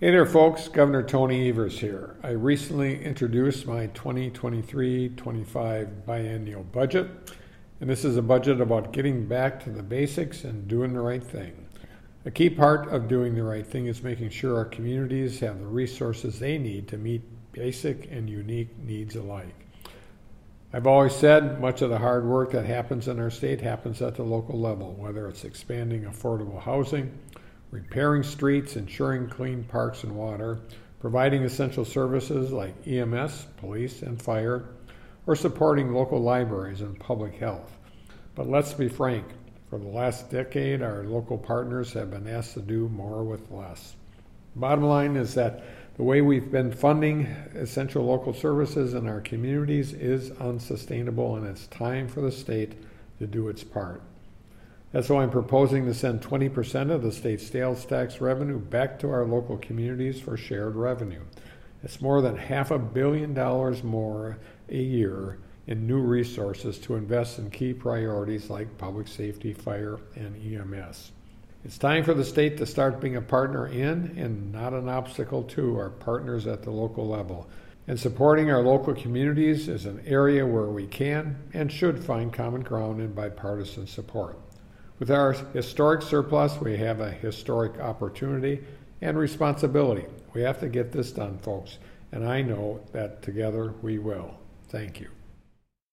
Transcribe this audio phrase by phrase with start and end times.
[0.00, 0.68] Hey there, folks.
[0.68, 2.14] Governor Tony Evers here.
[2.22, 7.08] I recently introduced my 2023 25 biennial budget,
[7.80, 11.20] and this is a budget about getting back to the basics and doing the right
[11.20, 11.66] thing.
[12.26, 15.66] A key part of doing the right thing is making sure our communities have the
[15.66, 19.66] resources they need to meet basic and unique needs alike.
[20.72, 24.14] I've always said much of the hard work that happens in our state happens at
[24.14, 27.18] the local level, whether it's expanding affordable housing
[27.70, 30.60] repairing streets, ensuring clean parks and water,
[31.00, 34.64] providing essential services like EMS, police, and fire,
[35.26, 37.76] or supporting local libraries and public health.
[38.34, 39.24] But let's be frank,
[39.68, 43.94] for the last decade, our local partners have been asked to do more with less.
[44.56, 45.62] Bottom line is that
[45.96, 51.66] the way we've been funding essential local services in our communities is unsustainable, and it's
[51.66, 52.72] time for the state
[53.18, 54.00] to do its part.
[54.90, 59.10] That's why I'm proposing to send 20% of the state's sales tax revenue back to
[59.10, 61.22] our local communities for shared revenue.
[61.82, 64.38] It's more than half a billion dollars more
[64.70, 70.34] a year in new resources to invest in key priorities like public safety, fire, and
[70.36, 71.12] EMS.
[71.64, 75.42] It's time for the state to start being a partner in and not an obstacle
[75.42, 77.46] to our partners at the local level.
[77.86, 82.62] And supporting our local communities is an area where we can and should find common
[82.62, 84.38] ground and bipartisan support.
[84.98, 88.64] With our historic surplus, we have a historic opportunity
[89.00, 90.06] and responsibility.
[90.34, 91.78] We have to get this done, folks,
[92.10, 94.34] and I know that together we will.
[94.68, 95.08] Thank you.